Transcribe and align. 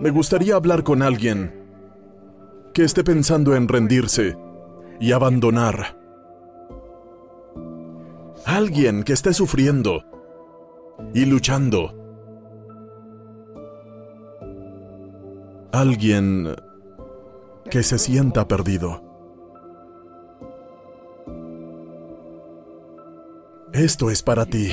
Me 0.00 0.10
gustaría 0.10 0.56
hablar 0.56 0.82
con 0.82 1.02
alguien 1.02 1.52
que 2.72 2.84
esté 2.84 3.04
pensando 3.04 3.54
en 3.54 3.68
rendirse 3.68 4.36
y 5.00 5.12
abandonar. 5.12 5.98
Alguien 8.44 9.04
que 9.04 9.12
esté 9.12 9.32
sufriendo 9.32 10.04
y 11.14 11.24
luchando. 11.24 11.94
Alguien 15.72 16.54
que 17.70 17.82
se 17.82 17.98
sienta 17.98 18.46
perdido. 18.46 19.02
Esto 23.72 24.10
es 24.10 24.22
para 24.22 24.46
ti. 24.46 24.70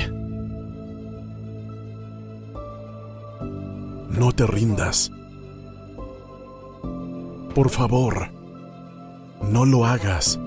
No 4.22 4.30
te 4.30 4.46
rindas. 4.46 5.10
Por 7.56 7.70
favor, 7.70 8.28
no 9.50 9.64
lo 9.64 9.84
hagas. 9.84 10.38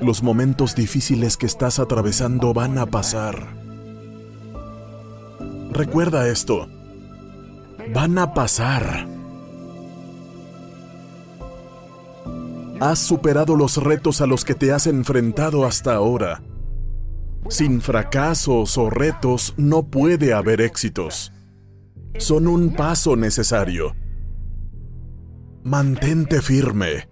Los 0.00 0.24
momentos 0.24 0.74
difíciles 0.74 1.36
que 1.36 1.46
estás 1.46 1.78
atravesando 1.78 2.52
van 2.52 2.76
a 2.78 2.86
pasar. 2.86 3.54
Recuerda 5.70 6.26
esto. 6.26 6.66
Van 7.94 8.18
a 8.18 8.34
pasar. 8.34 9.06
Has 12.80 12.98
superado 12.98 13.54
los 13.54 13.76
retos 13.76 14.20
a 14.20 14.26
los 14.26 14.44
que 14.44 14.56
te 14.56 14.72
has 14.72 14.88
enfrentado 14.88 15.64
hasta 15.64 15.94
ahora. 15.94 16.42
Sin 17.48 17.80
fracasos 17.80 18.76
o 18.76 18.90
retos 18.90 19.54
no 19.56 19.84
puede 19.84 20.34
haber 20.34 20.60
éxitos 20.60 21.32
son 22.18 22.46
un 22.46 22.74
paso 22.74 23.16
necesario. 23.16 23.94
Mantente 25.64 26.40
firme, 26.40 27.08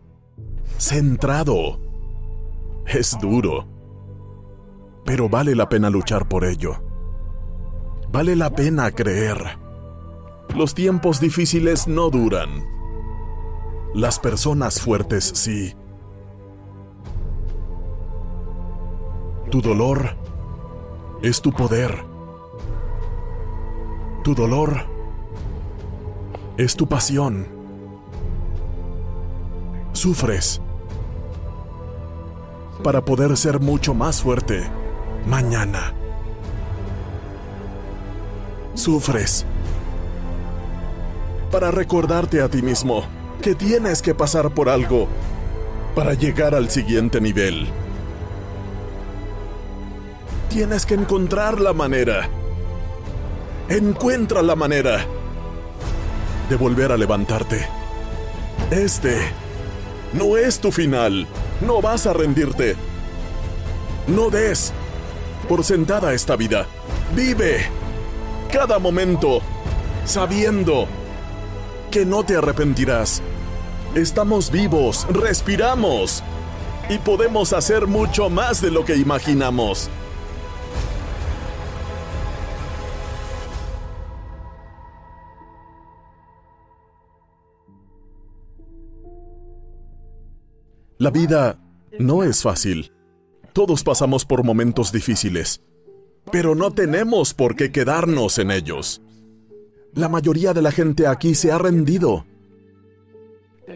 centrado. 0.78 1.80
Es 2.86 3.18
duro, 3.20 3.68
pero 5.04 5.28
vale 5.28 5.54
la 5.54 5.68
pena 5.68 5.90
luchar 5.90 6.28
por 6.28 6.44
ello. 6.44 6.82
Vale 8.10 8.36
la 8.36 8.50
pena 8.50 8.90
creer. 8.90 9.58
Los 10.56 10.74
tiempos 10.74 11.20
difíciles 11.20 11.86
no 11.86 12.08
duran. 12.08 12.64
Las 13.94 14.18
personas 14.18 14.80
fuertes 14.80 15.24
sí. 15.24 15.74
Tu 19.50 19.60
dolor 19.60 20.16
es 21.22 21.42
tu 21.42 21.52
poder. 21.52 22.04
Tu 24.22 24.34
dolor 24.34 24.84
es 26.56 26.74
tu 26.76 26.86
pasión. 26.88 27.46
Sufres 29.92 30.60
para 32.82 33.04
poder 33.04 33.36
ser 33.36 33.60
mucho 33.60 33.94
más 33.94 34.22
fuerte 34.22 34.62
mañana. 35.26 35.94
Sufres 38.74 39.46
para 41.50 41.70
recordarte 41.70 42.42
a 42.42 42.48
ti 42.48 42.60
mismo 42.60 43.04
que 43.40 43.54
tienes 43.54 44.02
que 44.02 44.14
pasar 44.14 44.50
por 44.50 44.68
algo 44.68 45.08
para 45.94 46.14
llegar 46.14 46.54
al 46.54 46.70
siguiente 46.70 47.20
nivel. 47.20 47.68
Tienes 50.48 50.86
que 50.86 50.94
encontrar 50.94 51.60
la 51.60 51.72
manera 51.72 52.28
Encuentra 53.68 54.40
la 54.40 54.56
manera 54.56 55.04
de 56.48 56.56
volver 56.56 56.90
a 56.90 56.96
levantarte. 56.96 57.66
Este 58.70 59.18
no 60.14 60.38
es 60.38 60.58
tu 60.58 60.72
final. 60.72 61.26
No 61.60 61.82
vas 61.82 62.06
a 62.06 62.14
rendirte. 62.14 62.76
No 64.06 64.30
des 64.30 64.72
por 65.50 65.64
sentada 65.64 66.14
esta 66.14 66.34
vida. 66.34 66.66
Vive 67.14 67.66
cada 68.50 68.78
momento 68.78 69.42
sabiendo 70.06 70.86
que 71.90 72.06
no 72.06 72.24
te 72.24 72.36
arrepentirás. 72.36 73.22
Estamos 73.94 74.50
vivos, 74.50 75.06
respiramos 75.10 76.22
y 76.88 76.96
podemos 76.96 77.52
hacer 77.52 77.86
mucho 77.86 78.30
más 78.30 78.62
de 78.62 78.70
lo 78.70 78.86
que 78.86 78.96
imaginamos. 78.96 79.90
La 90.98 91.10
vida 91.10 91.60
no 92.00 92.24
es 92.24 92.42
fácil. 92.42 92.92
Todos 93.52 93.84
pasamos 93.84 94.24
por 94.24 94.42
momentos 94.42 94.90
difíciles, 94.90 95.62
pero 96.32 96.56
no 96.56 96.72
tenemos 96.72 97.34
por 97.34 97.54
qué 97.54 97.70
quedarnos 97.70 98.38
en 98.38 98.50
ellos. 98.50 99.00
La 99.94 100.08
mayoría 100.08 100.54
de 100.54 100.62
la 100.62 100.72
gente 100.72 101.06
aquí 101.06 101.36
se 101.36 101.52
ha 101.52 101.58
rendido. 101.58 102.26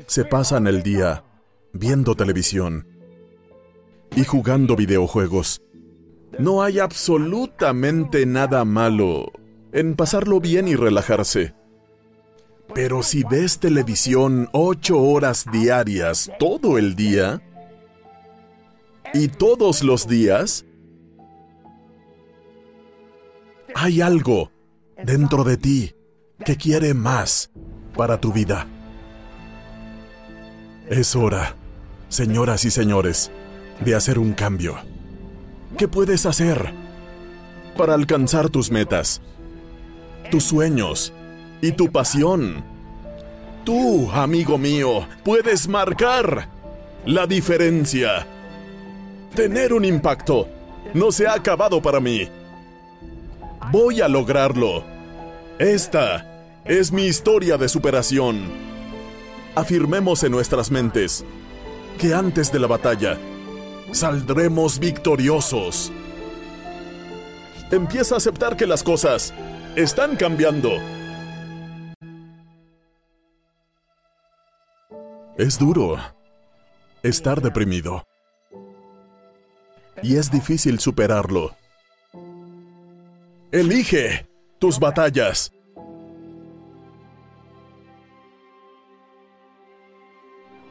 Se 0.06 0.25
pasan 0.25 0.66
el 0.66 0.82
día 0.82 1.25
viendo 1.72 2.16
televisión 2.16 2.88
y 4.16 4.25
jugando 4.25 4.75
videojuegos. 4.75 5.62
No 6.41 6.65
hay 6.65 6.81
absolutamente 6.81 8.27
nada 8.27 8.65
malo 8.65 9.31
en 9.71 9.94
pasarlo 9.94 10.41
bien 10.41 10.66
y 10.66 10.75
relajarse. 10.75 11.55
Pero 12.75 13.03
si 13.03 13.22
ves 13.22 13.59
televisión 13.59 14.49
ocho 14.53 14.99
horas 14.99 15.44
diarias 15.53 16.31
todo 16.38 16.78
el 16.78 16.97
día 16.97 17.43
y 19.12 19.28
todos 19.28 19.83
los 19.83 20.09
días, 20.09 20.65
hay 23.75 24.00
algo 24.00 24.50
dentro 25.05 25.44
de 25.44 25.58
ti 25.58 25.94
que 26.46 26.56
quiere 26.56 26.94
más 26.94 27.50
para 27.94 28.19
tu 28.19 28.32
vida. 28.32 28.67
Es 30.88 31.14
hora, 31.14 31.56
señoras 32.08 32.64
y 32.64 32.70
señores, 32.70 33.31
de 33.85 33.94
hacer 33.94 34.19
un 34.19 34.32
cambio. 34.32 34.76
¿Qué 35.76 35.88
puedes 35.88 36.25
hacer 36.25 36.73
para 37.76 37.93
alcanzar 37.93 38.49
tus 38.49 38.70
metas, 38.70 39.20
tus 40.31 40.44
sueños? 40.44 41.12
y 41.62 41.73
tu 41.73 41.91
pasión. 41.91 42.62
Tú, 43.64 44.11
amigo 44.11 44.59
mío, 44.59 45.06
puedes 45.23 45.69
marcar 45.69 46.49
la 47.06 47.26
diferencia. 47.29 48.26
Tener 49.35 49.73
un 49.73 49.85
impacto 49.85 50.49
no 50.94 51.12
se 51.12 51.29
ha 51.29 51.35
acabado 51.35 51.81
para 51.81 52.00
mí. 52.00 52.29
Voy 53.70 54.00
a 54.00 54.09
lograrlo. 54.09 54.82
Esta 55.61 56.26
es 56.64 56.91
mi 56.91 57.05
historia 57.05 57.56
de 57.56 57.69
superación. 57.69 58.50
Afirmemos 59.55 60.25
en 60.25 60.32
nuestras 60.32 60.70
mentes 60.73 61.25
que 61.99 62.15
antes 62.15 62.50
de 62.50 62.58
la 62.58 62.67
batalla 62.67 63.17
saldremos 63.93 64.81
victoriosos. 64.81 65.93
Empieza 67.70 68.17
a 68.17 68.19
aceptar 68.19 68.56
que 68.56 68.67
las 68.67 68.82
cosas 68.82 69.32
están 69.76 70.17
cambiando. 70.17 70.73
Es 75.43 75.59
duro 75.59 75.97
estar 77.03 77.43
deprimido. 77.43 78.05
Y 80.00 80.15
es 80.15 80.31
difícil 80.31 80.79
superarlo. 80.79 81.56
Elige 83.50 84.29
tus 84.61 84.79
batallas. 84.79 85.53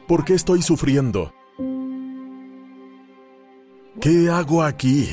¿Por 0.08 0.24
qué 0.24 0.32
estoy 0.32 0.62
sufriendo? 0.62 1.34
¿Qué 4.00 4.30
hago 4.30 4.62
aquí? 4.62 5.10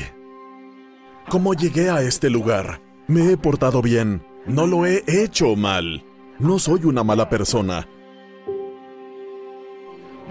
¿Cómo 1.28 1.52
llegué 1.52 1.90
a 1.90 2.00
este 2.00 2.30
lugar? 2.30 2.80
Me 3.08 3.30
he 3.30 3.36
portado 3.36 3.82
bien. 3.82 4.26
No 4.46 4.66
lo 4.66 4.86
he 4.86 5.04
hecho 5.06 5.54
mal. 5.54 6.02
No 6.38 6.58
soy 6.58 6.86
una 6.86 7.04
mala 7.04 7.28
persona. 7.28 7.86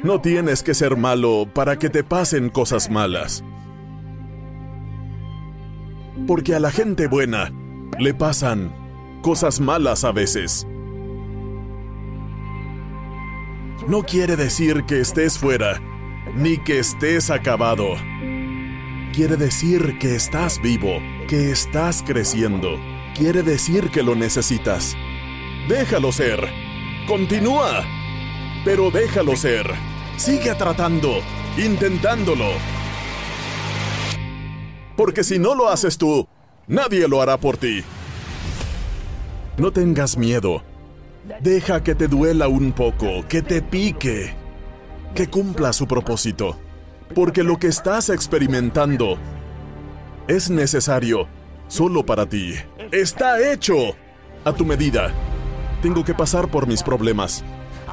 No 0.02 0.22
tienes 0.22 0.64
que 0.64 0.74
ser 0.74 0.96
malo 0.96 1.46
para 1.54 1.78
que 1.78 1.90
te 1.90 2.06
pasen 2.06 2.50
cosas 2.50 2.90
malas. 2.90 3.44
Porque 6.26 6.56
a 6.56 6.60
la 6.60 6.72
gente 6.72 7.08
buena 7.08 7.52
le 8.00 8.14
pasan 8.14 8.74
cosas 9.22 9.60
malas 9.60 10.06
a 10.06 10.14
veces. 10.14 10.66
No 13.88 14.04
quiere 14.04 14.38
decir 14.38 14.86
que 14.86 15.02
estés 15.02 15.38
fuera, 15.38 15.82
ni 16.34 16.58
que 16.58 16.80
estés 16.80 17.30
acabado. 17.30 17.96
Quiere 19.14 19.36
decir 19.36 19.98
que 20.00 20.16
estás 20.16 20.62
vivo, 20.62 21.00
que 21.28 21.52
estás 21.52 22.04
creciendo. 22.08 22.80
Quiere 23.16 23.44
decir 23.44 23.90
que 23.90 24.04
lo 24.04 24.16
necesitas. 24.16 24.96
Déjalo 25.68 26.14
ser. 26.14 26.48
Continúa. 27.06 27.99
Pero 28.66 28.92
déjalo 28.92 29.36
ser. 29.36 29.68
Sigue 30.18 30.54
tratando, 30.56 31.22
intentándolo. 31.58 32.48
Porque 34.98 35.24
si 35.24 35.40
no 35.40 35.56
lo 35.56 35.70
haces 35.70 35.98
tú, 35.98 36.28
nadie 36.68 37.08
lo 37.08 37.22
hará 37.22 37.38
por 37.38 37.58
ti. 37.58 37.84
No 39.58 39.72
tengas 39.72 40.18
miedo. 40.18 40.62
Deja 41.42 41.84
que 41.84 41.96
te 41.96 42.08
duela 42.08 42.48
un 42.48 42.74
poco, 42.74 43.26
que 43.28 43.42
te 43.42 43.62
pique, 43.62 44.34
que 45.16 45.28
cumpla 45.28 45.72
su 45.72 45.88
propósito. 45.88 46.58
Porque 47.16 47.44
lo 47.44 47.58
que 47.58 47.68
estás 47.68 48.10
experimentando 48.10 49.18
es 50.28 50.50
necesario 50.50 51.28
solo 51.68 52.06
para 52.06 52.26
ti. 52.26 52.56
Está 52.92 53.52
hecho 53.52 53.96
a 54.44 54.54
tu 54.54 54.66
medida. 54.66 55.14
Tengo 55.82 56.04
que 56.04 56.14
pasar 56.14 56.50
por 56.50 56.68
mis 56.68 56.84
problemas, 56.84 57.44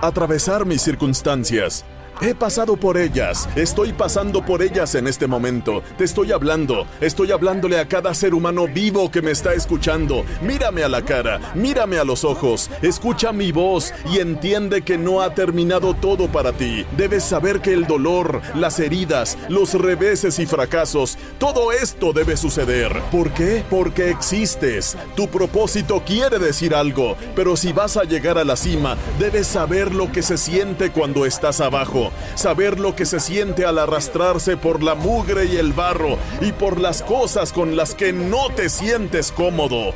atravesar 0.02 0.64
mis 0.66 0.82
circunstancias, 0.82 1.84
He 2.22 2.34
pasado 2.34 2.78
por 2.78 2.96
ellas, 2.96 3.46
estoy 3.56 3.92
pasando 3.92 4.42
por 4.42 4.62
ellas 4.62 4.94
en 4.94 5.06
este 5.06 5.26
momento. 5.26 5.82
Te 5.98 6.04
estoy 6.04 6.32
hablando, 6.32 6.86
estoy 6.98 7.30
hablándole 7.30 7.78
a 7.78 7.88
cada 7.88 8.14
ser 8.14 8.32
humano 8.32 8.66
vivo 8.66 9.10
que 9.10 9.20
me 9.20 9.32
está 9.32 9.52
escuchando. 9.52 10.24
Mírame 10.40 10.82
a 10.82 10.88
la 10.88 11.02
cara, 11.02 11.52
mírame 11.54 11.98
a 11.98 12.04
los 12.04 12.24
ojos, 12.24 12.70
escucha 12.80 13.32
mi 13.32 13.52
voz 13.52 13.92
y 14.10 14.20
entiende 14.20 14.80
que 14.80 14.96
no 14.96 15.20
ha 15.20 15.34
terminado 15.34 15.92
todo 15.92 16.28
para 16.28 16.52
ti. 16.52 16.86
Debes 16.96 17.22
saber 17.22 17.60
que 17.60 17.74
el 17.74 17.86
dolor, 17.86 18.40
las 18.54 18.80
heridas, 18.80 19.36
los 19.50 19.74
reveses 19.74 20.38
y 20.38 20.46
fracasos, 20.46 21.18
todo 21.38 21.70
esto 21.70 22.14
debe 22.14 22.38
suceder. 22.38 22.98
¿Por 23.12 23.30
qué? 23.32 23.62
Porque 23.68 24.08
existes. 24.08 24.96
Tu 25.16 25.28
propósito 25.28 26.02
quiere 26.06 26.38
decir 26.38 26.74
algo, 26.74 27.14
pero 27.34 27.56
si 27.56 27.74
vas 27.74 27.98
a 27.98 28.04
llegar 28.04 28.38
a 28.38 28.44
la 28.44 28.56
cima, 28.56 28.96
debes 29.18 29.46
saber 29.46 29.94
lo 29.94 30.10
que 30.10 30.22
se 30.22 30.38
siente 30.38 30.90
cuando 30.92 31.26
estás 31.26 31.60
abajo 31.60 32.05
saber 32.34 32.78
lo 32.78 32.94
que 32.96 33.06
se 33.06 33.20
siente 33.20 33.64
al 33.64 33.78
arrastrarse 33.78 34.56
por 34.56 34.82
la 34.82 34.94
mugre 34.94 35.46
y 35.46 35.56
el 35.56 35.72
barro 35.72 36.18
y 36.40 36.52
por 36.52 36.80
las 36.80 37.02
cosas 37.02 37.52
con 37.52 37.76
las 37.76 37.94
que 37.94 38.12
no 38.12 38.50
te 38.50 38.68
sientes 38.68 39.32
cómodo. 39.32 39.94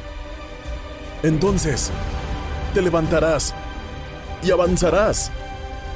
Entonces, 1.23 1.91
te 2.75 2.83
levantarás 2.83 3.55
y 4.43 4.51
avanzarás, 4.51 5.31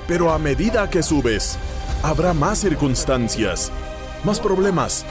pero 0.07 0.33
a 0.33 0.39
medida 0.39 0.91
que 0.91 1.03
subes, 1.03 1.57
habrá 2.03 2.35
más 2.35 2.59
circunstancias, 2.59 3.73
más 4.25 4.41
problemas, 4.41 5.07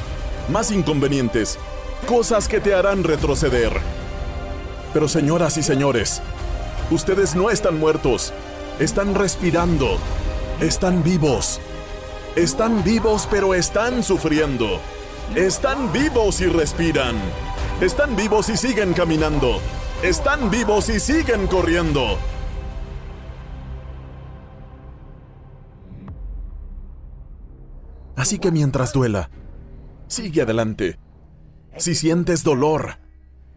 más 0.50 0.72
inconvenientes, 0.72 1.58
cosas 2.08 2.48
que 2.48 2.60
te 2.60 2.74
harán 2.74 3.04
retroceder. 3.04 3.74
Pero 4.94 5.08
señoras 5.08 5.58
y 5.58 5.64
señores, 5.64 6.22
ustedes 6.92 7.36
no 7.36 7.50
están 7.50 7.80
muertos, 7.80 8.34
están 8.80 9.16
respirando 9.16 9.98
están 10.63 11.04
vivos. 11.04 11.60
Están 12.36 12.83
vivos 12.83 13.27
pero 13.30 13.54
están 13.54 14.01
sufriendo. 14.01 14.80
Están 15.36 15.92
vivos 15.92 16.39
y 16.39 16.45
respiran. 16.48 17.15
Están 17.81 18.15
vivos 18.15 18.48
y 18.50 18.56
siguen 18.56 18.94
caminando. 18.94 19.60
Están 20.01 20.50
vivos 20.50 20.89
y 20.89 21.00
siguen 21.00 21.48
corriendo. 21.48 22.18
Así 28.15 28.39
que 28.39 28.51
mientras 28.51 28.94
duela, 28.94 29.30
sigue 30.07 30.44
adelante. 30.44 30.98
Si 31.75 31.94
sientes 31.94 32.44
dolor, 32.44 33.00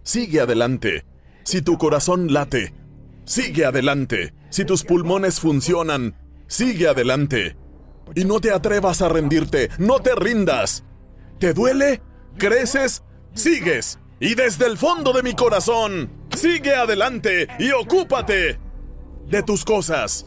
sigue 0.02 0.40
adelante. 0.40 1.04
Si 1.44 1.62
tu 1.62 1.78
corazón 1.78 2.32
late, 2.32 2.74
sigue 3.24 3.64
adelante. 3.64 4.34
Si 4.50 4.64
tus 4.64 4.82
pulmones 4.82 5.38
funcionan, 5.38 6.16
Sigue 6.46 6.88
adelante. 6.88 7.56
Y 8.14 8.24
no 8.24 8.40
te 8.40 8.52
atrevas 8.52 9.02
a 9.02 9.08
rendirte, 9.08 9.70
no 9.78 10.00
te 10.00 10.14
rindas. 10.14 10.84
¿Te 11.38 11.52
duele? 11.52 12.02
¿Creces? 12.38 13.02
Sigues. 13.34 13.98
Y 14.20 14.34
desde 14.34 14.66
el 14.66 14.78
fondo 14.78 15.12
de 15.12 15.22
mi 15.22 15.34
corazón, 15.34 16.10
sigue 16.34 16.74
adelante 16.74 17.48
y 17.58 17.72
ocúpate 17.72 18.58
de 19.28 19.42
tus 19.42 19.64
cosas. 19.64 20.26